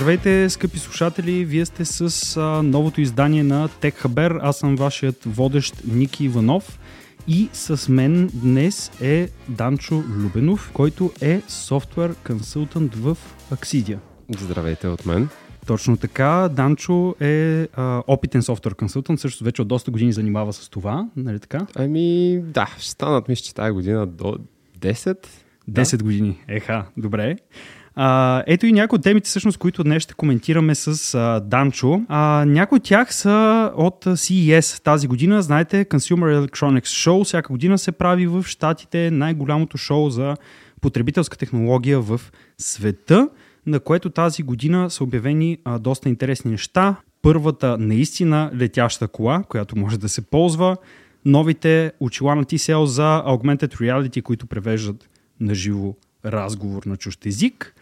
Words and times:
Здравейте, 0.00 0.50
скъпи 0.50 0.78
слушатели! 0.78 1.44
Вие 1.44 1.66
сте 1.66 1.84
с 1.84 2.36
а, 2.36 2.62
новото 2.62 3.00
издание 3.00 3.42
на 3.42 3.68
TechHaber. 3.68 4.38
Аз 4.42 4.58
съм 4.58 4.76
вашият 4.76 5.24
водещ 5.26 5.74
Ники 5.84 6.24
Иванов. 6.24 6.78
И 7.28 7.48
с 7.52 7.88
мен 7.88 8.30
днес 8.34 8.90
е 9.00 9.28
Данчо 9.48 9.94
Любенов, 9.94 10.70
който 10.74 11.12
е 11.20 11.42
софтуер 11.48 12.14
консултант 12.26 12.94
в 12.94 13.16
Axidia. 13.52 13.98
Здравейте 14.38 14.88
от 14.88 15.06
мен. 15.06 15.28
Точно 15.66 15.96
така. 15.96 16.48
Данчо 16.48 17.14
е 17.20 17.66
а, 17.74 18.02
опитен 18.06 18.42
софтуер 18.42 18.74
консултант, 18.74 19.20
също 19.20 19.44
вече 19.44 19.62
от 19.62 19.68
доста 19.68 19.90
години 19.90 20.12
занимава 20.12 20.52
с 20.52 20.68
това, 20.68 21.08
нали 21.16 21.40
така? 21.40 21.66
Ами 21.76 22.38
да, 22.42 22.66
ще 22.78 22.90
станат 22.90 23.28
мисля, 23.28 23.42
че 23.42 23.54
тази 23.54 23.72
година 23.72 24.06
до 24.06 24.38
10. 24.78 25.26
10 25.70 25.96
да. 25.96 26.04
години. 26.04 26.38
Еха, 26.48 26.86
добре. 26.96 27.36
А, 27.94 28.42
ето 28.46 28.66
и 28.66 28.72
някои 28.72 28.96
от 28.96 29.02
темите, 29.02 29.28
всъщност, 29.28 29.58
които 29.58 29.84
днес 29.84 30.02
ще 30.02 30.14
коментираме 30.14 30.74
с 30.74 31.14
а, 31.14 31.40
Данчо. 31.40 32.02
А, 32.08 32.44
някои 32.46 32.76
от 32.76 32.82
тях 32.82 33.14
са 33.14 33.70
от 33.76 34.04
CES 34.04 34.82
тази 34.84 35.06
година. 35.06 35.42
Знаете, 35.42 35.84
Consumer 35.84 36.46
Electronics 36.46 36.80
Show 36.80 37.24
всяка 37.24 37.52
година 37.52 37.78
се 37.78 37.92
прави 37.92 38.26
в 38.26 38.44
Штатите 38.46 39.10
най-голямото 39.10 39.76
шоу 39.76 40.10
за 40.10 40.36
потребителска 40.80 41.38
технология 41.38 42.00
в 42.00 42.20
света, 42.58 43.28
на 43.66 43.80
което 43.80 44.10
тази 44.10 44.42
година 44.42 44.90
са 44.90 45.04
обявени 45.04 45.58
а, 45.64 45.78
доста 45.78 46.08
интересни 46.08 46.50
неща. 46.50 46.96
Първата 47.22 47.78
наистина 47.78 48.50
летяща 48.56 49.08
кола, 49.08 49.42
която 49.48 49.78
може 49.78 49.98
да 49.98 50.08
се 50.08 50.22
ползва, 50.22 50.76
новите 51.24 51.92
очила 52.00 52.34
на 52.34 52.44
TCL 52.44 52.84
за 52.84 53.22
Augmented 53.26 53.74
Reality, 53.74 54.22
които 54.22 54.46
превеждат 54.46 55.08
на 55.40 55.54
живо 55.54 55.94
разговор 56.24 56.82
на 56.86 56.96
чужд 56.96 57.26
език. 57.26 57.74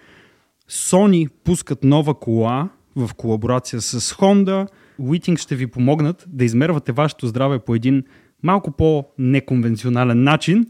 Sony 0.70 1.28
пускат 1.44 1.84
нова 1.84 2.14
кола 2.14 2.68
в 2.96 3.14
колаборация 3.14 3.80
с 3.80 4.00
Honda. 4.00 4.68
Уитинг 4.98 5.38
ще 5.38 5.56
ви 5.56 5.66
помогнат 5.66 6.24
да 6.28 6.44
измервате 6.44 6.92
вашето 6.92 7.26
здраве 7.26 7.58
по 7.58 7.74
един 7.74 8.04
малко 8.42 8.70
по-неконвенционален 8.70 10.22
начин. 10.22 10.66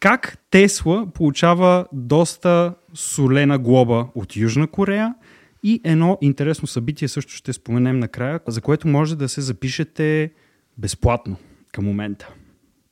Как 0.00 0.38
Тесла 0.50 1.06
получава 1.14 1.86
доста 1.92 2.74
солена 2.94 3.58
глоба 3.58 4.06
от 4.14 4.36
Южна 4.36 4.66
Корея 4.66 5.14
и 5.62 5.80
едно 5.84 6.18
интересно 6.20 6.68
събитие 6.68 7.08
също 7.08 7.32
ще 7.32 7.52
споменем 7.52 7.98
накрая, 7.98 8.40
за 8.46 8.60
което 8.60 8.88
може 8.88 9.16
да 9.16 9.28
се 9.28 9.40
запишете 9.40 10.32
безплатно 10.78 11.36
към 11.72 11.84
момента. 11.84 12.28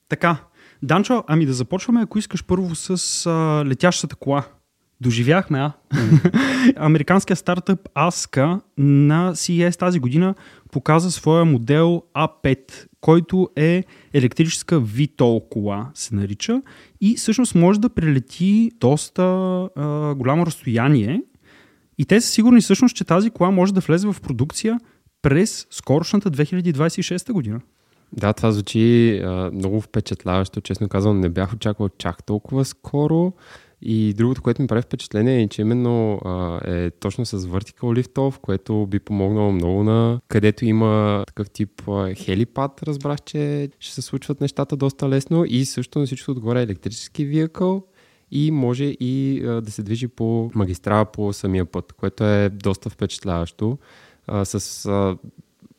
Така, 0.08 0.36
Данчо, 0.82 1.24
ами 1.26 1.46
да 1.46 1.52
започваме, 1.52 2.00
ако 2.02 2.18
искаш 2.18 2.44
първо 2.44 2.74
с 2.74 3.26
а, 3.26 3.64
летящата 3.66 4.16
кола. 4.16 4.44
Доживяхме, 5.04 5.58
а? 5.58 5.72
Американският 6.76 7.38
стартъп 7.38 7.88
Aska 7.94 8.60
на 8.78 9.32
CES 9.34 9.78
тази 9.78 9.98
година 9.98 10.34
показа 10.72 11.10
своя 11.10 11.44
модел 11.44 12.02
A5, 12.14 12.58
който 13.00 13.48
е 13.56 13.84
електрическа 14.14 14.80
VTOL 14.80 15.48
кола, 15.48 15.90
се 15.94 16.14
нарича, 16.14 16.62
и 17.00 17.16
всъщност 17.16 17.54
може 17.54 17.80
да 17.80 17.88
прелети 17.88 18.70
доста 18.80 19.22
а, 19.22 20.14
голямо 20.14 20.46
разстояние. 20.46 21.22
И 21.98 22.04
те 22.04 22.20
са 22.20 22.28
сигурни 22.28 22.60
всъщност, 22.60 22.96
че 22.96 23.04
тази 23.04 23.30
кола 23.30 23.50
може 23.50 23.74
да 23.74 23.80
влезе 23.80 24.08
в 24.08 24.16
продукция 24.22 24.80
през 25.22 25.66
скорошната 25.70 26.30
2026 26.30 27.32
година. 27.32 27.60
Да, 28.12 28.32
това 28.32 28.52
звучи 28.52 29.18
а, 29.18 29.50
много 29.54 29.80
впечатляващо. 29.80 30.60
Честно 30.60 30.88
казвам, 30.88 31.20
не 31.20 31.28
бях 31.28 31.52
очаквал 31.52 31.88
чак 31.98 32.26
толкова 32.26 32.64
скоро. 32.64 33.32
И 33.86 34.14
другото, 34.14 34.42
което 34.42 34.62
ми 34.62 34.68
прави 34.68 34.82
впечатление 34.82 35.42
е, 35.42 35.48
че 35.48 35.62
именно 35.62 36.20
а, 36.24 36.60
е 36.64 36.90
точно 36.90 37.26
с 37.26 37.38
Vertical 37.40 38.02
Lift-Off, 38.02 38.38
което 38.40 38.86
би 38.86 38.98
помогнало 38.98 39.52
много 39.52 39.84
на 39.84 40.20
където 40.28 40.64
има 40.64 41.24
такъв 41.26 41.50
тип 41.50 41.88
а, 41.88 42.14
хелипад, 42.14 42.82
разбрах, 42.82 43.22
че 43.22 43.68
ще 43.80 43.94
се 43.94 44.02
случват 44.02 44.40
нещата 44.40 44.76
доста 44.76 45.08
лесно 45.08 45.44
и 45.48 45.64
също 45.64 45.98
на 45.98 46.06
всичко 46.06 46.30
отгоре 46.30 46.62
електрически 46.62 47.24
виекъл 47.24 47.86
и 48.30 48.50
може 48.50 48.84
и 48.84 49.44
а, 49.46 49.60
да 49.60 49.70
се 49.70 49.82
движи 49.82 50.08
по 50.08 50.50
магистрала 50.54 51.04
по 51.04 51.32
самия 51.32 51.64
път, 51.64 51.92
което 51.92 52.24
е 52.24 52.48
доста 52.48 52.90
впечатляващо. 52.90 53.78
А, 54.26 54.44
с 54.44 54.86
а, 54.86 55.16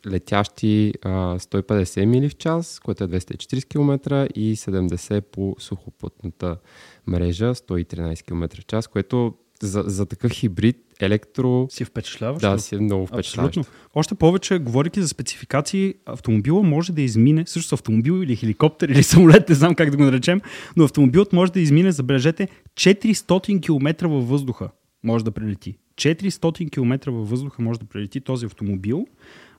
летящи 0.07 0.93
а, 1.01 1.09
150 1.39 2.05
мили 2.05 2.29
в 2.29 2.35
час, 2.35 2.79
което 2.79 3.03
е 3.03 3.07
240 3.07 3.67
км 3.67 4.27
и 4.35 4.55
70 4.55 5.21
по 5.21 5.55
сухопътната 5.59 6.57
мрежа, 7.07 7.55
113 7.55 8.23
км 8.23 8.61
в 8.61 8.65
час, 8.65 8.87
което 8.87 9.33
за, 9.61 9.83
за 9.87 10.05
такъв 10.05 10.31
хибрид 10.31 10.77
електро... 10.99 11.67
Си 11.69 11.85
впечатляващ. 11.85 12.41
Да, 12.41 12.59
си 12.59 12.75
е 12.75 12.79
много 12.79 13.07
впечатляващ. 13.07 13.57
Абсолютно. 13.57 13.73
Още 13.95 14.15
повече, 14.15 14.59
говорики 14.59 15.01
за 15.01 15.07
спецификации, 15.07 15.93
автомобила 16.05 16.63
може 16.63 16.93
да 16.93 17.01
измине, 17.01 17.43
също 17.47 17.69
с 17.69 17.73
автомобил 17.73 18.23
или 18.23 18.35
хеликоптер 18.35 18.89
или 18.89 19.03
самолет, 19.13 19.49
не 19.49 19.55
знам 19.55 19.75
как 19.75 19.89
да 19.89 19.97
го 19.97 20.03
наречем, 20.03 20.41
но 20.75 20.83
автомобилът 20.83 21.33
може 21.33 21.51
да 21.51 21.59
измине, 21.59 21.91
забележете, 21.91 22.47
400 22.75 23.61
км 23.61 24.07
във 24.07 24.29
въздуха 24.29 24.69
може 25.03 25.25
да 25.25 25.31
прелети. 25.31 25.77
400 25.95 26.71
км 26.71 27.11
във 27.11 27.29
въздуха 27.29 27.61
може 27.61 27.79
да 27.79 27.85
прелети 27.85 28.21
този 28.21 28.45
автомобил. 28.45 29.07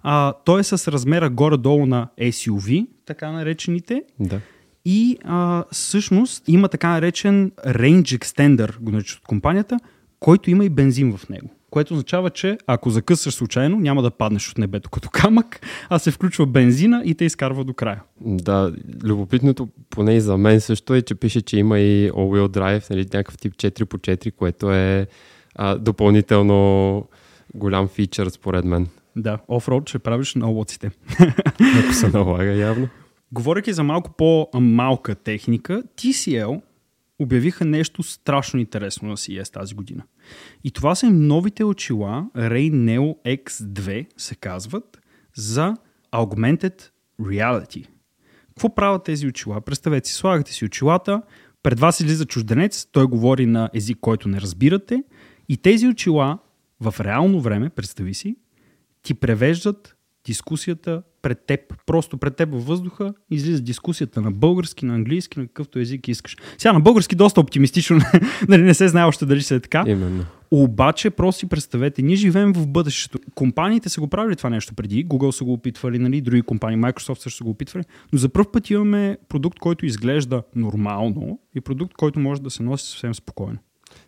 А, 0.02 0.32
той 0.44 0.60
е 0.60 0.64
с 0.64 0.92
размера 0.92 1.30
горе-долу 1.30 1.86
на 1.86 2.08
SUV, 2.20 2.86
така 3.06 3.32
наречените. 3.32 4.02
Да. 4.20 4.40
И 4.84 5.18
а, 5.24 5.64
всъщност 5.72 6.44
има 6.48 6.68
така 6.68 6.88
наречен 6.88 7.50
Range 7.66 8.18
Extender, 8.18 8.80
го 8.80 8.90
наричат 8.90 9.18
от 9.18 9.26
компанията, 9.26 9.78
който 10.20 10.50
има 10.50 10.64
и 10.64 10.68
бензин 10.68 11.16
в 11.16 11.28
него. 11.28 11.50
Което 11.70 11.94
означава, 11.94 12.30
че 12.30 12.58
ако 12.66 12.90
закъсаш 12.90 13.34
случайно, 13.34 13.80
няма 13.80 14.02
да 14.02 14.10
паднеш 14.10 14.50
от 14.50 14.58
небето 14.58 14.90
като 14.90 15.08
камък, 15.10 15.60
а 15.88 15.98
се 15.98 16.10
включва 16.10 16.46
бензина 16.46 17.02
и 17.04 17.14
те 17.14 17.24
изкарва 17.24 17.64
до 17.64 17.74
края. 17.74 18.02
Да, 18.20 18.72
любопитното, 19.04 19.68
поне 19.90 20.14
и 20.14 20.20
за 20.20 20.36
мен 20.36 20.60
също 20.60 20.94
е, 20.94 21.02
че 21.02 21.14
пише, 21.14 21.40
че 21.40 21.58
има 21.58 21.78
и 21.78 22.10
all-wheel 22.10 22.48
drive, 22.48 22.90
нали, 22.90 23.00
някакъв 23.00 23.38
тип 23.38 23.54
4x4, 23.54 24.32
което 24.32 24.72
е 24.72 25.06
а, 25.54 25.76
допълнително 25.76 27.04
голям 27.54 27.88
фичър 27.88 28.28
според 28.28 28.64
мен. 28.64 28.86
Да, 29.16 29.38
офроуд 29.48 29.88
ще 29.88 29.98
правиш 29.98 30.34
на 30.34 30.50
облаците. 30.50 30.90
Ако 31.84 31.92
се 31.92 32.08
налага 32.08 32.52
явно. 32.52 32.88
Говоряки 33.32 33.72
за 33.72 33.82
малко 33.82 34.10
по-малка 34.18 35.14
техника, 35.14 35.82
TCL 35.96 36.60
обявиха 37.18 37.64
нещо 37.64 38.02
страшно 38.02 38.60
интересно 38.60 39.08
на 39.08 39.16
CES 39.16 39.52
тази 39.52 39.74
година. 39.74 40.02
И 40.64 40.70
това 40.70 40.94
са 40.94 41.10
новите 41.10 41.64
очила 41.64 42.26
Ray 42.36 42.70
Neo 42.70 43.38
X2 43.38 44.06
се 44.16 44.34
казват 44.34 44.98
за 45.34 45.76
Augmented 46.12 46.82
Reality. 47.20 47.86
Какво 48.48 48.74
правят 48.74 49.04
тези 49.04 49.26
очила? 49.26 49.60
Представете 49.60 50.08
си, 50.08 50.14
слагате 50.14 50.52
си 50.52 50.64
очилата, 50.64 51.22
пред 51.62 51.80
вас 51.80 52.00
излиза 52.00 52.26
чужденец, 52.26 52.86
той 52.92 53.06
говори 53.06 53.46
на 53.46 53.70
език, 53.74 53.98
който 54.00 54.28
не 54.28 54.40
разбирате 54.40 55.02
и 55.48 55.56
тези 55.56 55.88
очила 55.88 56.38
в 56.80 56.94
реално 57.00 57.40
време, 57.40 57.70
представи 57.70 58.14
си, 58.14 58.36
ти 59.06 59.14
превеждат 59.14 59.96
дискусията 60.24 61.02
пред 61.22 61.46
теб. 61.46 61.60
Просто 61.86 62.18
пред 62.18 62.36
теб 62.36 62.52
във 62.52 62.66
въздуха 62.66 63.14
излиза 63.30 63.62
дискусията 63.62 64.20
на 64.20 64.30
български, 64.30 64.86
на 64.86 64.94
английски, 64.94 65.40
на 65.40 65.46
какъвто 65.46 65.78
език 65.78 66.08
искаш. 66.08 66.36
Сега 66.58 66.72
на 66.72 66.80
български 66.80 67.16
доста 67.16 67.40
оптимистично, 67.40 68.00
нали 68.48 68.62
не 68.62 68.74
се 68.74 68.88
знае 68.88 69.04
още 69.04 69.26
дали 69.26 69.40
ще 69.40 69.54
е 69.54 69.60
така. 69.60 69.84
Именно. 69.86 70.24
Обаче, 70.50 71.10
просто 71.10 71.38
си 71.38 71.48
представете, 71.48 72.02
ние 72.02 72.16
живеем 72.16 72.52
в 72.52 72.66
бъдещето. 72.66 73.18
Компаниите 73.34 73.88
са 73.88 74.00
го 74.00 74.08
правили 74.08 74.36
това 74.36 74.50
нещо 74.50 74.74
преди, 74.74 75.06
Google 75.06 75.30
са 75.30 75.44
го 75.44 75.52
опитвали, 75.52 75.98
нали, 75.98 76.20
други 76.20 76.42
компании, 76.42 76.78
Microsoft 76.78 77.18
също 77.18 77.38
са 77.38 77.44
го 77.44 77.50
опитвали, 77.50 77.84
но 78.12 78.18
за 78.18 78.28
първ 78.28 78.52
път 78.52 78.70
имаме 78.70 79.18
продукт, 79.28 79.58
който 79.58 79.86
изглежда 79.86 80.42
нормално 80.56 81.40
и 81.54 81.60
продукт, 81.60 81.94
който 81.94 82.20
може 82.20 82.42
да 82.42 82.50
се 82.50 82.62
носи 82.62 82.90
съвсем 82.90 83.14
спокойно. 83.14 83.58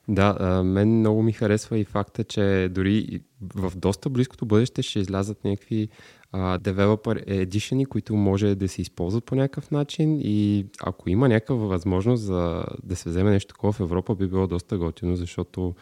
Да, 0.09 0.63
мен 0.65 0.99
много 0.99 1.23
ми 1.23 1.33
харесва 1.33 1.79
и 1.79 1.85
факта, 1.85 2.25
че 2.25 2.69
дори 2.71 3.21
в 3.55 3.73
доста 3.77 4.11
близкото 4.11 4.47
бъдеще 4.47 4.83
ще 4.83 4.99
излязат 4.99 5.45
някакви 5.45 5.89
а, 6.33 6.59
developer 6.59 7.47
edition, 7.47 7.87
които 7.87 8.17
може 8.17 8.55
да 8.55 8.69
се 8.69 8.83
използват 8.83 9.25
по 9.25 9.35
някакъв 9.35 9.71
начин 9.71 10.21
и 10.21 10.67
ако 10.81 11.11
има 11.11 11.29
някаква 11.29 11.55
възможност 11.55 12.23
за 12.23 12.65
да 12.83 12.97
се 12.97 13.09
вземе 13.09 13.31
нещо 13.31 13.55
такова 13.55 13.73
в 13.73 13.81
Европа, 13.81 14.15
би 14.15 14.27
било 14.27 14.47
доста 14.47 14.79
готино, 14.79 15.17
защото 15.17 15.75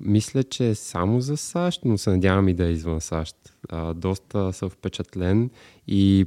мисля, 0.00 0.42
че 0.42 0.68
е 0.68 0.74
само 0.74 1.20
за 1.20 1.36
САЩ, 1.36 1.80
но 1.84 1.98
се 1.98 2.10
надявам 2.10 2.48
и 2.48 2.54
да 2.54 2.66
е 2.66 2.72
извън 2.72 3.00
САЩ. 3.00 3.36
Доста 3.94 4.52
съм 4.52 4.70
впечатлен 4.70 5.50
и 5.88 6.26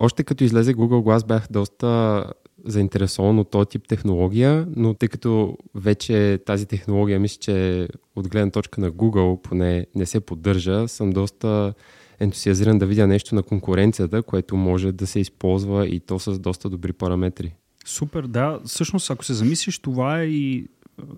още 0.00 0.24
като 0.24 0.44
излезе 0.44 0.74
Google 0.74 1.02
Glass 1.18 1.26
бях 1.26 1.46
доста 1.50 2.24
заинтересован 2.66 3.38
от 3.38 3.50
този 3.50 3.68
тип 3.68 3.88
технология, 3.88 4.66
но 4.76 4.94
тъй 4.94 5.08
като 5.08 5.58
вече 5.74 6.38
тази 6.46 6.66
технология, 6.66 7.20
мисля, 7.20 7.38
че 7.40 7.88
от 8.16 8.28
гледна 8.28 8.50
точка 8.50 8.80
на 8.80 8.92
Google 8.92 9.42
поне 9.42 9.86
не 9.94 10.06
се 10.06 10.20
поддържа, 10.20 10.88
съм 10.88 11.10
доста 11.10 11.74
ентусиазиран 12.20 12.78
да 12.78 12.86
видя 12.86 13.06
нещо 13.06 13.34
на 13.34 13.42
конкуренцията, 13.42 14.22
което 14.22 14.56
може 14.56 14.92
да 14.92 15.06
се 15.06 15.20
използва 15.20 15.86
и 15.86 16.00
то 16.00 16.18
с 16.18 16.38
доста 16.38 16.70
добри 16.70 16.92
параметри. 16.92 17.54
Супер, 17.86 18.22
да. 18.22 18.60
Всъщност, 18.64 19.10
ако 19.10 19.24
се 19.24 19.34
замислиш, 19.34 19.78
това 19.78 20.20
е 20.20 20.24
и, 20.24 20.68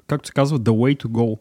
както 0.07 0.27
се 0.27 0.33
казва, 0.33 0.61
the 0.61 0.71
way 0.71 1.03
to 1.05 1.07
go. 1.07 1.39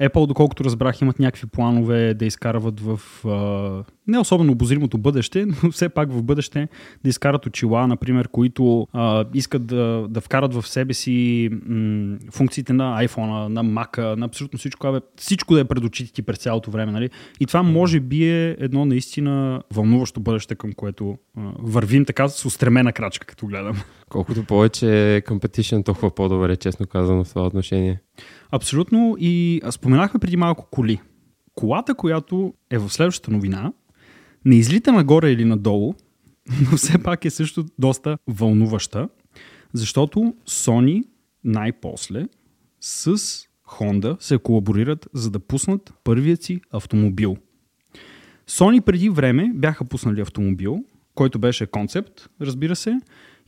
Apple, 0.00 0.26
доколкото 0.26 0.64
разбрах, 0.64 1.00
имат 1.00 1.18
някакви 1.18 1.46
планове 1.46 2.14
да 2.14 2.24
изкарват 2.24 2.80
в 2.80 3.00
а, 3.26 3.84
не 4.06 4.18
особено 4.18 4.52
обозримото 4.52 4.98
бъдеще, 4.98 5.46
но 5.62 5.70
все 5.70 5.88
пак 5.88 6.12
в 6.12 6.22
бъдеще 6.22 6.68
да 7.04 7.08
изкарат 7.08 7.46
очила, 7.46 7.86
например, 7.86 8.28
които 8.28 8.86
а, 8.92 9.24
искат 9.34 9.66
да, 9.66 10.06
да 10.10 10.20
вкарат 10.20 10.54
в 10.54 10.68
себе 10.68 10.94
си 10.94 11.48
м- 11.52 12.16
функциите 12.32 12.72
на 12.72 13.06
iPhone, 13.06 13.48
на 13.48 13.64
Mac, 13.64 14.14
на 14.14 14.26
абсолютно 14.26 14.58
всичко, 14.58 14.86
абе, 14.86 15.00
всичко 15.16 15.54
да 15.54 15.60
е 15.60 15.64
пред 15.64 15.84
очите 15.84 16.12
ти 16.12 16.22
през 16.22 16.38
цялото 16.38 16.70
време. 16.70 16.92
Нали? 16.92 17.10
И 17.40 17.46
това 17.46 17.62
може 17.62 18.00
би 18.00 18.28
е 18.28 18.56
едно 18.58 18.84
наистина 18.84 19.62
вълнуващо 19.74 20.20
бъдеще, 20.20 20.54
към 20.54 20.72
което 20.72 21.18
а, 21.36 21.52
вървим 21.58 22.04
така 22.04 22.28
с 22.28 22.44
устремена 22.44 22.92
крачка, 22.92 23.26
като 23.26 23.46
гледам. 23.46 23.76
Колкото 24.08 24.44
повече 24.44 25.22
competition, 25.26 25.84
толкова 25.84 26.14
по-добре, 26.14 26.56
честно 26.56 26.86
казано, 26.86 27.24
в 27.24 27.28
това 27.28 27.46
отношение. 27.46 28.00
Абсолютно. 28.50 29.16
И 29.20 29.62
споменахме 29.70 30.20
преди 30.20 30.36
малко 30.36 30.68
коли. 30.70 31.00
Колата, 31.54 31.94
която 31.94 32.54
е 32.70 32.78
в 32.78 32.90
следващата 32.90 33.30
новина, 33.30 33.72
не 34.44 34.56
излита 34.56 34.92
нагоре 34.92 35.30
или 35.30 35.44
надолу, 35.44 35.94
но 36.70 36.76
все 36.76 37.02
пак 37.02 37.24
е 37.24 37.30
също 37.30 37.64
доста 37.78 38.18
вълнуваща, 38.26 39.08
защото 39.72 40.34
Sony 40.48 41.04
най-после 41.44 42.26
с 42.80 43.16
Honda 43.68 44.16
се 44.20 44.38
колаборират 44.38 45.08
за 45.12 45.30
да 45.30 45.38
пуснат 45.38 45.94
първият 46.04 46.42
си 46.42 46.60
автомобил. 46.70 47.36
Sony 48.48 48.80
преди 48.80 49.08
време 49.08 49.50
бяха 49.54 49.84
пуснали 49.84 50.20
автомобил, 50.20 50.84
който 51.14 51.38
беше 51.38 51.66
концепт, 51.66 52.28
разбира 52.40 52.76
се, 52.76 53.00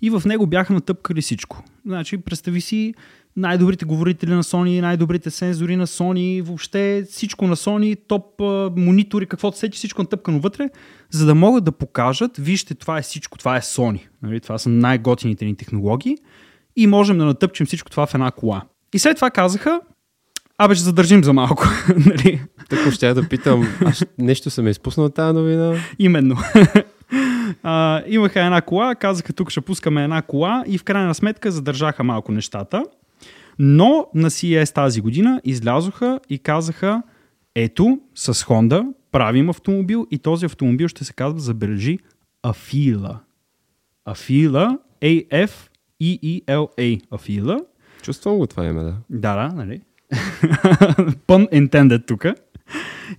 и 0.02 0.10
в 0.10 0.22
него 0.26 0.46
бяха 0.46 0.72
натъпкали 0.72 1.20
всичко. 1.20 1.64
Значи, 1.86 2.18
представи 2.18 2.60
си 2.60 2.94
най-добрите 3.36 3.84
говорители 3.84 4.30
на 4.30 4.42
Sony, 4.42 4.80
най-добрите 4.80 5.30
сензори 5.30 5.76
на 5.76 5.86
Sony, 5.86 6.42
въобще 6.42 7.04
всичко 7.10 7.46
на 7.46 7.56
Sony, 7.56 7.98
топ 8.08 8.24
монитори, 8.76 9.26
каквото 9.26 9.58
сети, 9.58 9.76
всичко 9.76 10.02
натъпкано 10.02 10.40
вътре, 10.40 10.68
за 11.10 11.26
да 11.26 11.34
могат 11.34 11.64
да 11.64 11.72
покажат, 11.72 12.36
вижте, 12.36 12.74
това 12.74 12.98
е 12.98 13.02
всичко, 13.02 13.38
това 13.38 13.56
е 13.56 13.60
Sony. 13.60 14.00
Нали? 14.22 14.40
Това 14.40 14.58
са 14.58 14.68
най-готините 14.68 15.44
ни 15.44 15.56
технологии 15.56 16.16
и 16.76 16.86
можем 16.86 17.18
да 17.18 17.24
натъпчем 17.24 17.66
всичко 17.66 17.90
това 17.90 18.06
в 18.06 18.14
една 18.14 18.30
кола. 18.30 18.62
И 18.94 18.98
след 18.98 19.16
това 19.16 19.30
казаха, 19.30 19.80
абе 20.58 20.74
ще 20.74 20.84
задържим 20.84 21.24
за 21.24 21.32
малко. 21.32 21.64
нали? 22.06 22.42
Така 22.68 22.92
ще 22.92 23.14
да 23.14 23.28
питам, 23.28 23.68
аз 23.86 24.04
нещо 24.18 24.50
съм 24.50 24.68
изпуснал 24.68 25.08
тази 25.08 25.34
новина. 25.34 25.76
Именно. 25.98 26.36
а, 27.62 28.02
имаха 28.06 28.40
една 28.40 28.60
кола, 28.60 28.94
казаха 28.94 29.32
тук 29.32 29.50
ще 29.50 29.60
пускаме 29.60 30.04
една 30.04 30.22
кола 30.22 30.64
и 30.66 30.78
в 30.78 30.84
крайна 30.84 31.14
сметка 31.14 31.50
задържаха 31.50 32.04
малко 32.04 32.32
нещата. 32.32 32.84
Но 33.58 34.06
на 34.14 34.30
CES 34.30 34.74
тази 34.74 35.00
година 35.00 35.40
излязоха 35.44 36.20
и 36.28 36.38
казаха, 36.38 37.02
ето, 37.54 38.00
с 38.14 38.34
Honda 38.34 38.92
правим 39.12 39.50
автомобил 39.50 40.06
и 40.10 40.18
този 40.18 40.46
автомобил 40.46 40.88
ще 40.88 41.04
се 41.04 41.12
казва, 41.12 41.40
забележи, 41.40 41.98
Афила. 42.42 43.20
Афила, 44.04 44.78
A-F-E-E-L-A. 45.02 47.00
Афила. 47.10 47.60
Чувствам 48.02 48.38
го 48.38 48.46
това 48.46 48.66
име, 48.66 48.82
да. 48.82 48.94
Да, 49.10 49.36
да, 49.36 49.54
нали? 49.54 49.80
Pun 51.26 51.48
intended 51.52 52.06
тук. 52.06 52.26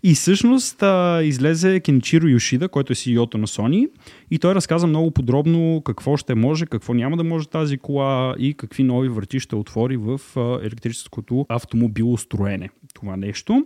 И 0.03 0.13
всъщност 0.13 0.83
а, 0.83 1.21
излезе 1.23 1.79
Кеничиро 1.79 2.27
Йошида, 2.27 2.69
който 2.69 2.93
е 2.93 2.95
CEO-то 2.95 3.37
на 3.37 3.47
Sony 3.47 3.89
и 4.31 4.39
той 4.39 4.55
разказа 4.55 4.87
много 4.87 5.11
подробно 5.11 5.81
какво 5.85 6.17
ще 6.17 6.35
може, 6.35 6.65
какво 6.65 6.93
няма 6.93 7.17
да 7.17 7.23
може 7.23 7.47
тази 7.47 7.77
кола 7.77 8.35
и 8.39 8.53
какви 8.53 8.83
нови 8.83 9.09
врати 9.09 9.39
ще 9.39 9.55
отвори 9.55 9.97
в 9.97 10.21
а, 10.35 10.59
електрическото 10.61 11.45
автомобилостроене. 11.49 12.69
Това 12.93 13.17
нещо. 13.17 13.65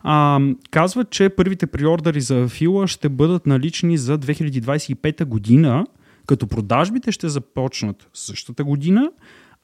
А, 0.00 0.40
казва, 0.70 1.04
че 1.04 1.28
първите 1.28 1.66
приордери 1.66 2.20
за 2.20 2.48
фила 2.48 2.88
ще 2.88 3.08
бъдат 3.08 3.46
налични 3.46 3.98
за 3.98 4.18
2025 4.18 5.24
година, 5.24 5.86
като 6.26 6.46
продажбите 6.46 7.12
ще 7.12 7.28
започнат 7.28 8.08
същата 8.14 8.64
година, 8.64 9.10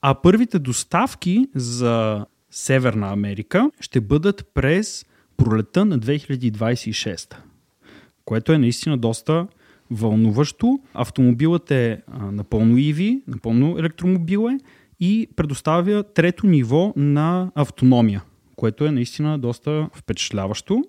а 0.02 0.14
първите 0.14 0.58
доставки 0.58 1.48
за 1.54 2.26
Северна 2.50 3.12
Америка 3.12 3.70
ще 3.80 4.00
бъдат 4.00 4.50
през 4.54 5.06
пролета 5.36 5.84
на 5.84 5.98
2026, 5.98 7.36
което 8.24 8.52
е 8.52 8.58
наистина 8.58 8.98
доста 8.98 9.46
вълнуващо. 9.90 10.78
Автомобилът 10.94 11.70
е 11.70 12.02
напълно 12.32 12.76
EV, 12.76 13.22
напълно 13.26 13.78
електромобил 13.78 14.48
е 14.52 14.58
и 15.00 15.28
предоставя 15.36 16.02
трето 16.02 16.46
ниво 16.46 16.92
на 16.96 17.50
автономия, 17.54 18.22
което 18.56 18.86
е 18.86 18.90
наистина 18.90 19.38
доста 19.38 19.88
впечатляващо. 19.94 20.84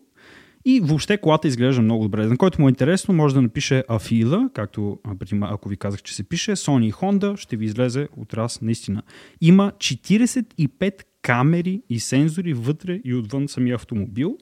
И 0.67 0.79
въобще 0.79 1.17
колата 1.17 1.47
изглежда 1.47 1.81
много 1.81 2.03
добре. 2.03 2.25
На 2.25 2.37
който 2.37 2.61
му 2.61 2.67
е 2.67 2.69
интересно, 2.69 3.13
може 3.13 3.35
да 3.35 3.41
напише 3.41 3.83
Афила, 3.87 4.49
както 4.53 4.99
ако 5.41 5.69
ви 5.69 5.77
казах, 5.77 6.01
че 6.01 6.15
се 6.15 6.23
пише, 6.23 6.51
Sony 6.51 6.85
и 6.85 6.93
Honda, 6.93 7.37
ще 7.37 7.57
ви 7.57 7.65
излезе 7.65 8.07
от 8.17 8.33
раз 8.33 8.61
наистина. 8.61 9.01
Има 9.41 9.71
45 9.77 11.03
камери 11.25 11.81
и 11.89 11.99
сензори 11.99 12.53
вътре 12.53 13.01
и 13.05 13.13
отвън 13.13 13.47
самия 13.47 13.75
автомобил. 13.75 14.37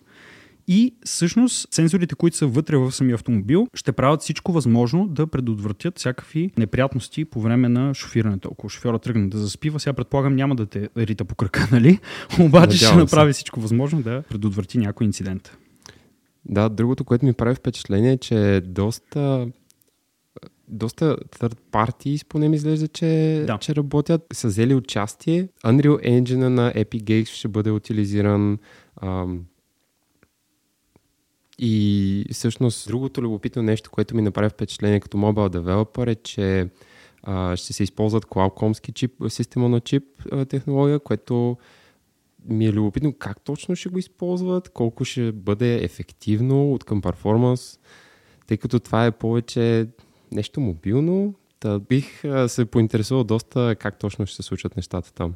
И 0.68 0.96
всъщност 1.06 1.68
сензорите, 1.72 2.16
които 2.16 2.38
са 2.38 2.48
вътре 2.48 2.78
в 2.78 2.92
самия 2.92 3.16
автомобил, 3.16 3.68
ще 3.74 3.92
правят 3.92 4.22
всичко 4.22 4.52
възможно 4.52 5.08
да 5.08 5.28
предотвратят 5.28 6.00
всякакви 6.00 6.52
неприятности 6.58 7.26
по 7.26 7.42
време 7.42 7.70
на 7.70 7.94
шофирането. 7.94 8.50
Ако 8.52 8.70
шофьора 8.70 9.00
тръгне 9.00 9.28
да 9.28 9.38
заспива, 9.38 9.80
сега 9.80 9.94
предполагам 9.94 10.36
няма 10.36 10.56
да 10.56 10.66
те 10.66 10.90
рита 10.98 11.26
по 11.26 11.36
кръка, 11.36 11.68
нали? 11.72 12.00
Обаче 12.40 12.78
ще 12.78 12.96
направи 12.96 13.34
всичко 13.34 13.60
възможно 13.60 14.02
да 14.02 14.24
предотврати 14.30 14.78
някой 14.78 15.06
инцидент. 15.08 15.58
Да, 16.46 16.70
другото, 16.70 17.04
което 17.04 17.26
ми 17.26 17.34
прави 17.34 17.56
впечатление 17.56 18.12
е, 18.12 18.18
че 18.18 18.62
доста 18.66 19.48
доста 20.68 21.18
third 21.18 21.58
parties, 21.72 22.28
поне 22.28 22.50
ми 22.50 22.56
изглежда, 22.56 22.88
че, 22.88 23.44
да. 23.48 23.58
че 23.58 23.76
работят, 23.76 24.26
са 24.34 24.48
взели 24.48 24.76
участие. 24.76 25.48
Unreal 25.66 26.22
Engine 26.22 26.48
на 26.48 26.74
Epic 26.74 27.04
Games 27.04 27.26
ще 27.26 27.48
бъде 27.48 27.72
утилизиран. 27.72 28.58
Ам, 29.02 29.46
и 31.60 32.26
всъщност 32.32 32.88
другото 32.88 33.22
любопитно 33.22 33.62
нещо, 33.62 33.92
което 33.92 34.16
ми 34.16 34.22
направи 34.22 34.50
впечатление 34.50 35.00
като 35.00 35.18
mobile 35.18 35.58
developer 35.58 36.12
е, 36.12 36.16
че 36.16 36.70
а, 37.24 37.56
ще 37.56 37.74
се 37.74 37.84
използват 37.84 38.26
Qualcomm'ски 38.26 38.94
чип, 38.94 39.12
система 39.30 39.70
на 39.70 39.80
чип 39.80 40.04
а, 40.32 40.46
технология, 40.46 41.00
което 41.00 41.58
ми 42.46 42.66
е 42.66 42.74
любопитно 42.74 43.14
как 43.14 43.42
точно 43.42 43.76
ще 43.76 43.90
го 43.90 44.00
използват, 44.00 44.70
колко 44.70 45.06
ще 45.06 45.32
бъде 45.32 45.84
ефективно 45.84 46.74
от 46.74 46.84
към 46.84 47.02
перформанс, 47.02 47.80
тъй 48.48 48.58
като 48.58 48.80
това 48.80 49.06
е 49.06 49.12
повече 49.12 49.88
нещо 50.34 50.60
мобилно. 50.62 51.34
Да 51.62 51.80
бих 51.80 52.22
се 52.48 52.66
поинтересувал 52.66 53.24
доста 53.24 53.76
как 53.80 54.00
точно 54.00 54.26
ще 54.26 54.36
се 54.36 54.44
случат 54.44 54.76
нещата 54.76 55.14
там. 55.14 55.34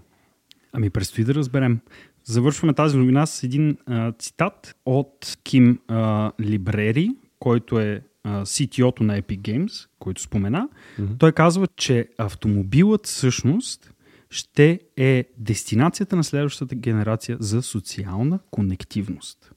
Ами 0.71 0.89
предстои 0.89 1.23
да 1.23 1.35
разберем. 1.35 1.79
Завършваме 2.23 2.73
тази 2.73 2.97
новина 2.97 3.25
с 3.25 3.43
един 3.43 3.77
а, 3.85 4.11
цитат 4.11 4.75
от 4.85 5.37
Ким 5.43 5.79
а, 5.87 6.31
Либрери, 6.41 7.09
който 7.39 7.79
е 7.79 8.01
CTO-то 8.25 9.03
на 9.03 9.21
Epic 9.21 9.39
Games, 9.39 9.87
който 9.99 10.21
спомена. 10.21 10.69
Mm-hmm. 10.99 11.19
Той 11.19 11.31
казва, 11.31 11.67
че 11.75 12.07
автомобилът 12.17 13.05
всъщност 13.05 13.93
ще 14.29 14.79
е 14.97 15.25
дестинацията 15.37 16.15
на 16.15 16.23
следващата 16.23 16.75
генерация 16.75 17.37
за 17.39 17.61
социална 17.61 18.39
конективност. 18.51 19.51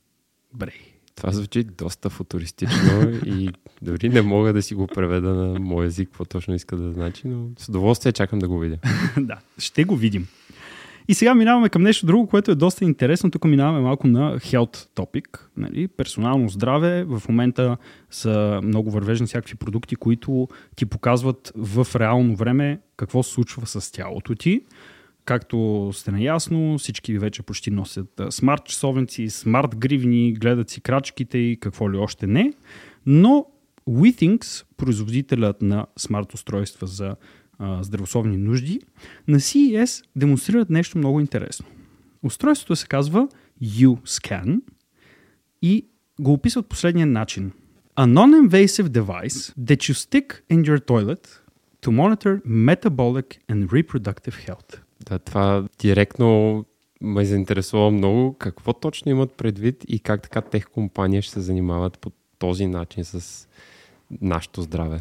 Брей. 0.55 0.90
Това 1.21 1.33
звучи 1.33 1.65
доста 1.65 2.11
футуристично 2.11 3.11
и 3.27 3.51
дори 3.83 4.09
не 4.09 4.23
мога 4.23 4.53
да 4.53 4.63
си 4.63 4.75
го 4.75 4.87
преведа 4.87 5.35
на 5.35 5.61
мой 5.61 5.87
език, 5.87 6.09
какво 6.09 6.25
точно 6.25 6.55
иска 6.55 6.77
да 6.77 6.93
значи, 6.93 7.23
но 7.29 7.47
с 7.59 7.69
удоволствие 7.69 8.13
чакам 8.13 8.39
да 8.39 8.49
го 8.49 8.59
видя. 8.59 8.77
да, 9.19 9.39
ще 9.59 9.85
го 9.85 9.97
видим. 9.97 10.27
И 11.09 11.15
сега 11.15 11.35
минаваме 11.35 11.69
към 11.69 11.83
нещо 11.83 12.07
друго, 12.07 12.27
което 12.27 12.51
е 12.51 12.55
доста 12.55 12.85
интересно. 12.85 13.31
Тук 13.31 13.45
минаваме 13.45 13.81
малко 13.81 14.07
на 14.07 14.39
health 14.39 14.77
topic. 14.77 15.41
Нали? 15.57 15.89
Персонално 15.89 16.49
здраве. 16.49 17.05
В 17.05 17.23
момента 17.29 17.77
са 18.11 18.61
много 18.65 18.91
вървежни 18.91 19.27
всякакви 19.27 19.55
продукти, 19.55 19.97
които 19.97 20.49
ти 20.77 20.87
показват 20.87 21.53
в 21.57 21.87
реално 21.95 22.37
време 22.37 22.81
какво 22.97 23.23
се 23.23 23.33
случва 23.33 23.67
с 23.67 23.93
тялото 23.93 24.35
ти. 24.35 24.63
Както 25.31 25.91
сте 25.93 26.11
наясно, 26.11 26.79
всички 26.79 27.19
вече 27.19 27.43
почти 27.43 27.71
носят 27.71 28.21
смарт 28.31 28.65
часовници, 28.65 29.31
смарт 29.31 29.77
гривни, 29.77 30.33
гледат 30.33 30.71
си 30.71 30.81
крачките 30.81 31.39
и 31.39 31.57
какво 31.61 31.91
ли 31.91 31.97
още 31.97 32.27
не. 32.27 32.53
Но 33.07 33.47
WeThings, 33.89 34.65
производителят 34.77 35.63
на 35.63 35.87
смарт 35.99 36.35
устройства 36.35 36.87
за 36.87 37.17
а, 37.59 37.83
здравословни 37.83 38.37
нужди, 38.37 38.81
на 39.29 39.41
CES 39.41 40.05
демонстрират 40.17 40.71
нещо 40.71 40.99
много 40.99 41.21
интересно. 41.21 41.67
Устройството 42.23 42.77
се 42.77 42.87
казва 42.87 43.29
U-Scan 43.63 44.61
и 45.63 45.87
го 46.21 46.33
описват 46.33 46.69
последния 46.69 47.07
начин. 47.07 47.53
A 47.97 48.07
non-invasive 48.07 48.89
device 48.89 49.55
that 49.59 49.77
you 49.77 49.95
stick 49.95 50.43
in 50.53 50.65
your 50.65 50.81
toilet 50.87 51.41
to 51.83 51.91
monitor 51.91 52.43
metabolic 52.47 53.39
and 53.51 53.69
reproductive 53.69 54.49
health. 54.49 54.81
Да, 55.07 55.19
това 55.19 55.65
директно 55.79 56.65
ме 57.01 57.25
заинтересува 57.25 57.91
много 57.91 58.37
какво 58.39 58.73
точно 58.73 59.11
имат 59.11 59.33
предвид 59.33 59.85
и 59.89 59.99
как 59.99 60.23
така 60.23 60.41
тех 60.41 60.69
компания 60.69 61.23
ще 61.23 61.33
се 61.33 61.41
занимават 61.41 61.99
по 61.99 62.11
този 62.39 62.67
начин 62.67 63.05
с 63.05 63.49
нашето 64.21 64.63
здраве. 64.63 65.01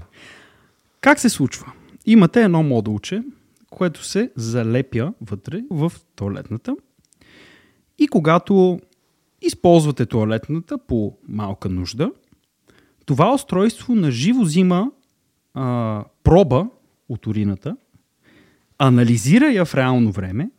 Как 1.01 1.19
се 1.19 1.29
случва? 1.29 1.71
Имате 2.05 2.43
едно 2.43 2.63
модулче, 2.63 3.23
което 3.69 4.05
се 4.05 4.31
залепя 4.35 5.13
вътре 5.21 5.61
в 5.69 5.91
туалетната 6.15 6.75
и 7.97 8.07
когато 8.07 8.79
използвате 9.41 10.05
туалетната 10.05 10.77
по 10.77 11.17
малка 11.27 11.69
нужда, 11.69 12.11
това 13.05 13.33
устройство 13.33 13.95
на 13.95 14.11
живо 14.11 14.41
взима 14.41 14.91
а, 15.53 16.03
проба 16.23 16.67
от 17.09 17.27
урината, 17.27 17.77
анализира 18.79 19.45
я 19.45 19.65
в 19.65 19.75
реално 19.75 20.11
време 20.11 20.49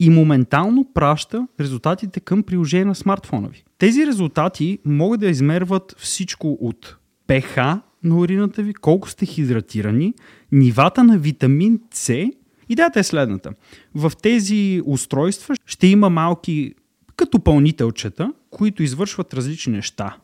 и 0.00 0.10
моментално 0.10 0.86
праща 0.94 1.46
резултатите 1.60 2.20
към 2.20 2.42
приложение 2.42 2.84
на 2.84 2.94
смартфона 2.94 3.48
ви. 3.48 3.64
Тези 3.78 4.06
резултати 4.06 4.78
могат 4.84 5.20
да 5.20 5.28
измерват 5.28 5.94
всичко 5.98 6.58
от 6.60 6.96
pH 7.28 7.80
на 8.04 8.18
урината 8.18 8.62
ви, 8.62 8.74
колко 8.74 9.10
сте 9.10 9.26
хидратирани, 9.26 10.14
нивата 10.52 11.04
на 11.04 11.18
витамин 11.18 11.80
С. 11.94 12.26
Идеята 12.68 13.00
е 13.00 13.02
следната. 13.02 13.52
В 13.94 14.12
тези 14.22 14.82
устройства 14.84 15.54
ще 15.66 15.86
има 15.86 16.10
малки 16.10 16.74
като 17.16 17.40
пълнителчета, 17.40 18.32
които 18.50 18.82
извършват 18.82 19.34
различни 19.34 19.72
неща. 19.72 20.16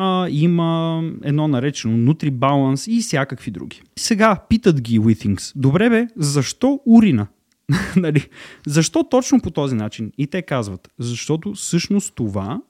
А, 0.00 0.28
има 0.30 1.02
едно 1.22 1.48
наречено 1.48 2.12
NutriBalance 2.12 2.90
и 2.90 3.00
всякакви 3.00 3.50
други. 3.50 3.82
Сега 3.98 4.36
питат 4.48 4.80
ги 4.80 5.00
Withings. 5.00 5.52
Добре 5.56 5.90
бе, 5.90 6.06
защо 6.16 6.80
урина? 6.86 7.26
нали? 7.96 8.28
Защо 8.66 9.04
точно 9.04 9.40
по 9.40 9.50
този 9.50 9.74
начин? 9.74 10.12
И 10.18 10.26
те 10.26 10.42
казват, 10.42 10.88
защото 10.98 11.54
всъщност 11.54 12.14
това 12.14 12.60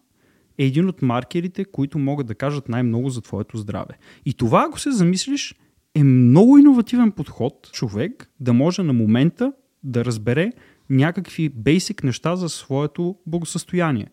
е 0.59 0.65
един 0.65 0.89
от 0.89 1.03
маркерите, 1.03 1.65
които 1.65 1.99
могат 1.99 2.27
да 2.27 2.35
кажат 2.35 2.69
най-много 2.69 3.11
за 3.11 3.21
твоето 3.21 3.57
здраве. 3.57 3.99
И 4.27 4.35
това, 4.35 4.67
ако 4.69 4.81
се 4.81 4.91
замислиш, 4.91 5.55
е 5.95 6.05
много 6.05 6.59
иновативен 6.59 7.13
подход 7.13 7.71
човек 7.73 8.31
да 8.41 8.53
може 8.53 8.83
на 8.83 8.93
момента 8.93 9.53
да 9.83 10.05
разбере 10.05 10.53
някакви 10.91 11.49
бейсик 11.49 12.05
неща 12.05 12.37
за 12.37 12.49
своето 12.49 13.17
благосъстояние 13.27 14.07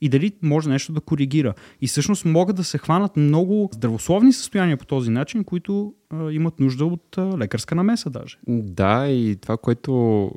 и 0.00 0.08
дали 0.08 0.32
може 0.42 0.68
нещо 0.68 0.92
да 0.92 1.00
коригира. 1.00 1.54
И 1.80 1.86
всъщност 1.86 2.24
могат 2.24 2.56
да 2.56 2.64
се 2.64 2.78
хванат 2.78 3.16
много 3.16 3.70
здравословни 3.74 4.32
състояния 4.32 4.76
по 4.76 4.86
този 4.86 5.10
начин, 5.10 5.44
които 5.44 5.94
а, 6.10 6.32
имат 6.32 6.60
нужда 6.60 6.84
от 6.84 7.18
а, 7.18 7.38
лекарска 7.38 7.74
намеса 7.74 8.10
даже. 8.10 8.38
Да, 8.48 9.08
и 9.08 9.36
това, 9.36 9.56
което 9.56 10.30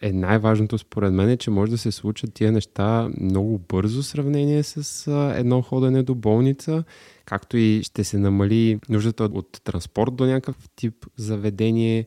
е 0.00 0.12
най-важното 0.12 0.78
според 0.78 1.12
мен 1.12 1.28
е, 1.28 1.36
че 1.36 1.50
може 1.50 1.70
да 1.70 1.78
се 1.78 1.92
случат 1.92 2.34
тия 2.34 2.52
неща 2.52 3.10
много 3.20 3.60
бързо 3.68 4.02
в 4.02 4.06
сравнение 4.06 4.62
с 4.62 5.08
а, 5.08 5.34
едно 5.36 5.62
ходене 5.62 6.02
до 6.02 6.14
болница, 6.14 6.84
както 7.24 7.56
и 7.56 7.80
ще 7.82 8.04
се 8.04 8.18
намали 8.18 8.78
нуждата 8.88 9.24
от 9.24 9.60
транспорт 9.64 10.14
до 10.14 10.26
някакъв 10.26 10.56
тип 10.76 11.06
заведение, 11.16 12.06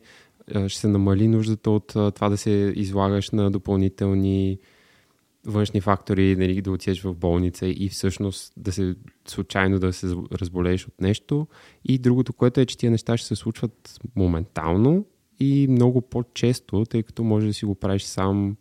ще 0.67 0.79
се 0.79 0.87
намали 0.87 1.27
нуждата 1.27 1.71
от 1.71 1.87
това 1.87 2.29
да 2.29 2.37
се 2.37 2.73
излагаш 2.75 3.29
на 3.29 3.51
допълнителни 3.51 4.59
външни 5.45 5.81
фактори, 5.81 6.35
нали, 6.35 6.61
да 6.61 6.71
отидеш 6.71 7.01
в 7.01 7.13
болница 7.13 7.67
и 7.67 7.89
всъщност 7.89 8.53
да 8.57 8.71
се 8.71 8.95
случайно 9.27 9.79
да 9.79 9.93
се 9.93 10.07
разболееш 10.31 10.87
от 10.87 11.01
нещо. 11.01 11.47
И 11.85 11.97
другото, 11.97 12.33
което 12.33 12.59
е, 12.59 12.65
че 12.65 12.77
тия 12.77 12.91
неща 12.91 13.17
ще 13.17 13.27
се 13.27 13.35
случват 13.35 13.99
моментално 14.15 15.05
и 15.39 15.67
много 15.69 16.01
по-често, 16.01 16.85
тъй 16.85 17.03
като 17.03 17.23
може 17.23 17.47
да 17.47 17.53
си 17.53 17.65
го 17.65 17.75
правиш 17.75 18.03
сам 18.03 18.55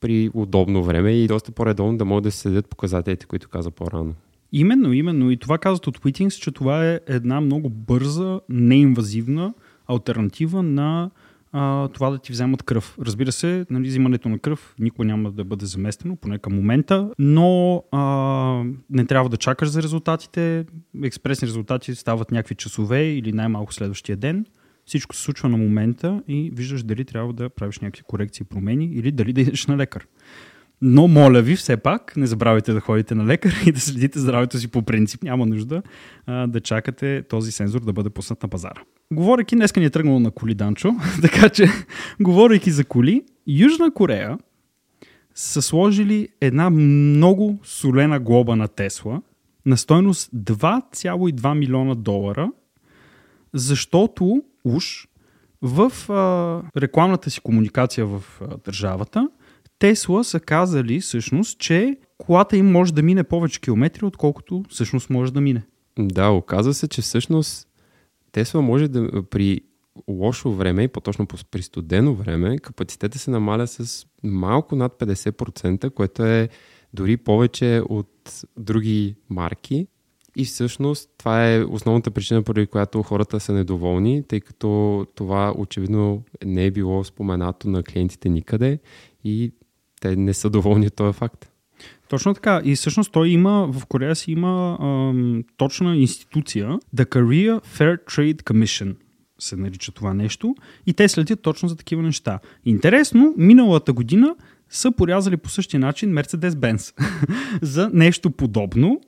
при 0.00 0.30
удобно 0.34 0.84
време 0.84 1.12
и 1.12 1.26
доста 1.26 1.52
по-редовно 1.52 1.98
да 1.98 2.04
могат 2.04 2.24
да 2.24 2.30
се 2.30 2.38
следят 2.38 2.68
показателите, 2.68 3.26
които 3.26 3.48
каза 3.48 3.70
по-рано. 3.70 4.14
Именно, 4.52 4.92
именно. 4.92 5.30
И 5.30 5.36
това 5.36 5.58
казват 5.58 5.86
от 5.86 5.98
Witings, 5.98 6.40
че 6.42 6.50
това 6.50 6.90
е 6.90 7.00
една 7.06 7.40
много 7.40 7.70
бърза, 7.70 8.40
неинвазивна 8.48 9.54
альтернатива 9.86 10.62
на 10.62 11.10
а, 11.52 11.88
това 11.88 12.10
да 12.10 12.18
ти 12.18 12.32
вземат 12.32 12.62
кръв. 12.62 12.98
Разбира 13.00 13.32
се, 13.32 13.66
нали, 13.70 13.88
взимането 13.88 14.28
на 14.28 14.38
кръв 14.38 14.74
никога 14.78 15.04
няма 15.04 15.30
да 15.30 15.44
бъде 15.44 15.66
заместено, 15.66 16.16
поне 16.16 16.38
към 16.38 16.54
момента, 16.54 17.10
но 17.18 17.82
а, 17.92 18.64
не 18.90 19.06
трябва 19.06 19.28
да 19.28 19.36
чакаш 19.36 19.68
за 19.68 19.82
резултатите. 19.82 20.64
Експресни 21.02 21.48
резултати 21.48 21.94
стават 21.94 22.30
някакви 22.30 22.54
часове 22.54 23.04
или 23.04 23.32
най-малко 23.32 23.74
следващия 23.74 24.16
ден. 24.16 24.46
Всичко 24.86 25.14
се 25.14 25.22
случва 25.22 25.48
на 25.48 25.56
момента 25.56 26.22
и 26.28 26.50
виждаш 26.54 26.82
дали 26.82 27.04
трябва 27.04 27.32
да 27.32 27.48
правиш 27.48 27.78
някакви 27.78 28.02
корекции, 28.02 28.44
промени 28.44 28.84
или 28.84 29.12
дали 29.12 29.32
да 29.32 29.40
идеш 29.40 29.66
на 29.66 29.76
лекар. 29.76 30.06
Но 30.82 31.08
моля 31.08 31.42
ви, 31.42 31.56
все 31.56 31.76
пак, 31.76 32.16
не 32.16 32.26
забравяйте 32.26 32.72
да 32.72 32.80
ходите 32.80 33.14
на 33.14 33.26
лекар 33.26 33.54
и 33.66 33.72
да 33.72 33.80
следите 33.80 34.18
здравето 34.18 34.58
си 34.58 34.68
по 34.68 34.82
принцип. 34.82 35.22
Няма 35.22 35.46
нужда 35.46 35.82
а, 36.26 36.46
да 36.46 36.60
чакате 36.60 37.22
този 37.28 37.52
сензор 37.52 37.80
да 37.80 37.92
бъде 37.92 38.10
пуснат 38.10 38.42
на 38.42 38.48
пазара. 38.48 38.82
Говорейки, 39.12 39.56
днеска 39.56 39.80
ни 39.80 39.86
е 39.86 39.90
тръгнало 39.90 40.20
на 40.20 40.30
коли, 40.30 40.54
Данчо, 40.54 40.94
така 41.22 41.48
че, 41.48 41.66
говорейки 42.20 42.70
за 42.70 42.84
коли, 42.84 43.24
Южна 43.46 43.94
Корея 43.94 44.38
са 45.34 45.62
сложили 45.62 46.28
една 46.40 46.70
много 46.70 47.58
солена 47.64 48.20
глоба 48.20 48.56
на 48.56 48.68
Тесла 48.68 49.22
на 49.66 49.76
стойност 49.76 50.30
2,2 50.36 51.58
милиона 51.58 51.94
долара, 51.94 52.50
защото 53.54 54.42
уж 54.64 55.08
в 55.62 55.92
а, 56.12 56.80
рекламната 56.80 57.30
си 57.30 57.40
комуникация 57.40 58.06
в 58.06 58.22
а, 58.40 58.56
държавата 58.64 59.28
Тесла 59.78 60.24
са 60.24 60.40
казали 60.40 61.00
всъщност, 61.00 61.58
че 61.58 61.96
колата 62.18 62.56
им 62.56 62.72
може 62.72 62.94
да 62.94 63.02
мине 63.02 63.24
повече 63.24 63.60
километри, 63.60 64.04
отколкото 64.04 64.64
всъщност 64.68 65.10
може 65.10 65.32
да 65.32 65.40
мине. 65.40 65.62
Да, 65.98 66.30
оказва 66.30 66.74
се, 66.74 66.88
че 66.88 67.02
всъщност 67.02 67.68
Тесла 68.32 68.62
може 68.62 68.88
да 68.88 69.22
при 69.30 69.60
лошо 70.08 70.52
време 70.52 70.82
и 70.82 70.88
по-точно 70.88 71.26
при 71.26 71.62
студено 71.62 72.14
време 72.14 72.58
капацитета 72.58 73.18
се 73.18 73.30
намаля 73.30 73.66
с 73.66 74.06
малко 74.24 74.76
над 74.76 74.92
50%, 74.98 75.90
което 75.90 76.24
е 76.24 76.48
дори 76.94 77.16
повече 77.16 77.82
от 77.88 78.44
други 78.56 79.14
марки. 79.30 79.86
И 80.36 80.44
всъщност 80.44 81.10
това 81.18 81.50
е 81.52 81.64
основната 81.64 82.10
причина, 82.10 82.42
поради 82.42 82.66
която 82.66 83.02
хората 83.02 83.40
са 83.40 83.52
недоволни, 83.52 84.22
тъй 84.28 84.40
като 84.40 85.06
това 85.14 85.54
очевидно 85.56 86.22
не 86.44 86.64
е 86.64 86.70
било 86.70 87.04
споменато 87.04 87.68
на 87.68 87.82
клиентите 87.82 88.28
никъде 88.28 88.78
и 89.24 89.52
те 90.00 90.16
не 90.16 90.34
са 90.34 90.50
доволни 90.50 90.86
от 90.86 90.96
този 90.96 91.12
факт. 91.12 91.50
Точно 92.08 92.34
така. 92.34 92.60
И 92.64 92.76
всъщност 92.76 93.12
той 93.12 93.28
има, 93.28 93.68
в 93.72 93.86
Корея 93.86 94.16
си 94.16 94.32
има 94.32 94.78
ам, 94.80 95.44
точна 95.56 95.96
институция, 95.96 96.78
The 96.96 97.04
Korea 97.04 97.64
Fair 97.64 98.04
Trade 98.04 98.42
Commission 98.42 98.94
се 99.38 99.56
нарича 99.56 99.92
това 99.92 100.14
нещо, 100.14 100.54
и 100.86 100.92
те 100.92 101.08
следят 101.08 101.42
точно 101.42 101.68
за 101.68 101.76
такива 101.76 102.02
неща. 102.02 102.38
Интересно, 102.64 103.34
миналата 103.36 103.92
година 103.92 104.34
са 104.70 104.92
порязали 104.92 105.36
по 105.36 105.48
същия 105.48 105.80
начин 105.80 106.14
Mercedes-Benz 106.14 106.94
за 107.62 107.90
нещо 107.92 108.30
подобно, 108.30 109.00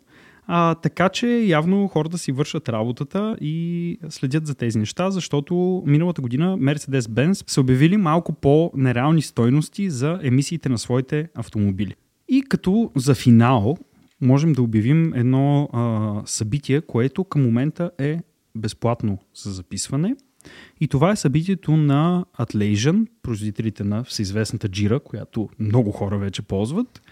а, 0.52 0.74
така 0.74 1.08
че 1.08 1.26
явно 1.26 1.88
хората 1.88 2.18
си 2.18 2.32
вършат 2.32 2.68
работата 2.68 3.36
и 3.40 3.98
следят 4.08 4.46
за 4.46 4.54
тези 4.54 4.78
неща, 4.78 5.10
защото 5.10 5.82
миналата 5.86 6.22
година 6.22 6.58
Mercedes-Benz 6.58 7.50
са 7.50 7.60
обявили 7.60 7.96
малко 7.96 8.32
по-нереални 8.32 9.22
стойности 9.22 9.90
за 9.90 10.20
емисиите 10.22 10.68
на 10.68 10.78
своите 10.78 11.28
автомобили. 11.34 11.94
И 12.28 12.42
като 12.42 12.90
за 12.96 13.14
финал 13.14 13.76
можем 14.20 14.52
да 14.52 14.62
обявим 14.62 15.14
едно 15.14 15.68
а, 15.72 16.22
събитие, 16.26 16.80
което 16.80 17.24
към 17.24 17.42
момента 17.42 17.90
е 17.98 18.18
безплатно 18.54 19.18
за 19.34 19.50
записване. 19.50 20.16
И 20.80 20.88
това 20.88 21.10
е 21.10 21.16
събитието 21.16 21.76
на 21.76 22.24
Atlassian, 22.38 23.06
производителите 23.22 23.84
на 23.84 24.04
всеизвестната 24.04 24.68
джира, 24.68 25.00
която 25.00 25.48
много 25.58 25.92
хора 25.92 26.18
вече 26.18 26.42
ползват. 26.42 27.02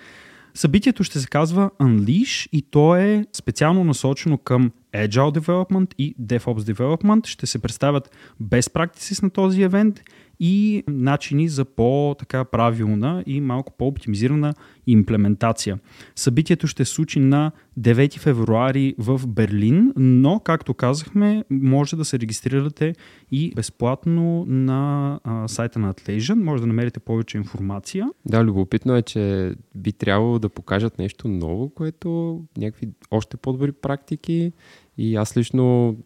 Събитието 0.54 1.04
ще 1.04 1.20
се 1.20 1.26
казва 1.26 1.70
Unleash 1.80 2.48
и 2.52 2.62
то 2.62 2.96
е 2.96 3.24
специално 3.32 3.84
насочено 3.84 4.38
към 4.38 4.70
Agile 4.94 5.38
Development 5.38 5.94
и 5.98 6.14
DevOps 6.22 6.72
Development. 6.72 7.26
Ще 7.26 7.46
се 7.46 7.58
представят 7.58 8.10
best 8.42 8.72
practices 8.72 9.22
на 9.22 9.30
този 9.30 9.62
евент 9.62 10.00
и 10.40 10.84
начини 10.88 11.48
за 11.48 11.64
по-така 11.64 12.44
правилна 12.44 13.22
и 13.26 13.40
малко 13.40 13.72
по-оптимизирана 13.78 14.54
имплементация. 14.86 15.78
Събитието 16.16 16.66
ще 16.66 16.84
случи 16.84 17.20
на 17.20 17.52
9 17.80 18.18
февруари 18.18 18.94
в 18.98 19.26
Берлин, 19.26 19.92
но, 19.96 20.40
както 20.40 20.74
казахме, 20.74 21.44
може 21.50 21.96
да 21.96 22.04
се 22.04 22.18
регистрирате 22.18 22.94
и 23.30 23.52
безплатно 23.54 24.44
на 24.48 25.20
а, 25.24 25.48
сайта 25.48 25.78
на 25.78 25.94
Atlassian. 25.94 26.42
Може 26.42 26.60
да 26.60 26.66
намерите 26.66 27.00
повече 27.00 27.38
информация. 27.38 28.10
Да, 28.26 28.44
любопитно 28.44 28.96
е, 28.96 29.02
че 29.02 29.54
би 29.74 29.92
трябвало 29.92 30.38
да 30.38 30.48
покажат 30.48 30.98
нещо 30.98 31.28
ново, 31.28 31.70
което 31.70 32.40
някакви 32.58 32.88
още 33.10 33.36
по-добри 33.36 33.72
практики 33.72 34.52
и 34.98 35.16
аз 35.16 35.36
лично 35.36 35.96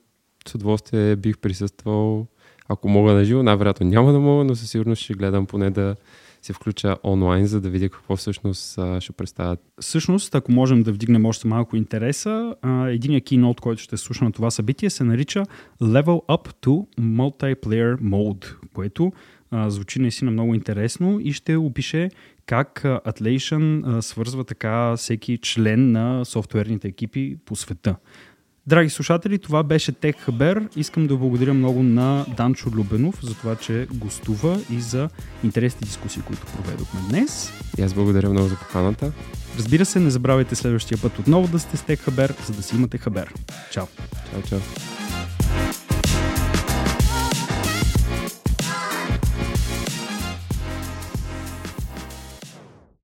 с 0.48 0.54
удоволствие 0.54 1.16
бих 1.16 1.38
присъствал 1.38 2.26
ако 2.72 2.88
мога 2.88 3.12
на 3.12 3.24
живо, 3.24 3.42
най-вероятно 3.42 3.86
няма 3.86 4.12
да 4.12 4.20
мога, 4.20 4.44
но 4.44 4.54
със 4.54 4.70
сигурност 4.70 5.02
ще 5.02 5.14
гледам 5.14 5.46
поне 5.46 5.70
да 5.70 5.96
се 6.42 6.52
включа 6.52 6.96
онлайн, 7.04 7.46
за 7.46 7.60
да 7.60 7.70
видя 7.70 7.88
какво 7.88 8.16
всъщност 8.16 8.78
ще 9.00 9.12
представят. 9.12 9.60
Всъщност, 9.80 10.34
ако 10.34 10.52
можем 10.52 10.82
да 10.82 10.92
вдигнем 10.92 11.26
още 11.26 11.48
малко 11.48 11.76
интереса, 11.76 12.54
единият 12.86 13.24
keynote, 13.24 13.60
който 13.60 13.82
ще 13.82 13.96
слуша 13.96 14.24
на 14.24 14.32
това 14.32 14.50
събитие, 14.50 14.90
се 14.90 15.04
нарича 15.04 15.42
Level 15.82 16.26
Up 16.28 16.54
to 16.66 16.86
Multiplayer 17.00 18.00
Mode, 18.00 18.54
което 18.74 19.12
звучи 19.66 20.00
наистина 20.00 20.30
много 20.30 20.54
интересно 20.54 21.20
и 21.20 21.32
ще 21.32 21.56
опише 21.56 22.10
как 22.46 22.80
Atlassian 22.82 24.00
свързва 24.00 24.44
така 24.44 24.96
всеки 24.96 25.38
член 25.38 25.92
на 25.92 26.24
софтуерните 26.24 26.88
екипи 26.88 27.36
по 27.44 27.56
света. 27.56 27.96
Драги 28.66 28.90
слушатели, 28.90 29.38
това 29.38 29.62
беше 29.62 29.92
Tech 29.92 30.18
Хабер. 30.18 30.68
Искам 30.76 31.06
да 31.06 31.16
благодаря 31.16 31.54
много 31.54 31.82
на 31.82 32.26
Данчо 32.36 32.70
Любенов 32.70 33.18
за 33.22 33.34
това, 33.34 33.56
че 33.56 33.86
гостува 33.94 34.60
и 34.70 34.80
за 34.80 35.08
интересните 35.44 35.84
дискусии, 35.84 36.22
които 36.22 36.46
проведохме 36.46 37.00
днес. 37.08 37.52
И 37.78 37.82
аз 37.82 37.94
благодаря 37.94 38.30
много 38.30 38.48
за 38.48 38.56
поканата. 38.56 39.12
Разбира 39.58 39.84
се, 39.84 40.00
не 40.00 40.10
забравяйте 40.10 40.54
следващия 40.54 40.98
път 41.02 41.18
отново 41.18 41.48
да 41.48 41.58
сте 41.58 41.76
с 41.76 41.82
Tech 41.82 41.98
Хабер, 41.98 42.34
за 42.46 42.52
да 42.52 42.62
си 42.62 42.76
имате 42.76 42.98
хабер. 42.98 43.34
Чао! 43.70 43.86
Чао, 44.32 44.42
чао! 44.42 44.60